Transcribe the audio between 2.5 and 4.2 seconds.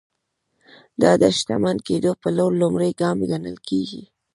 لومړی ګام ګڼل کېږي.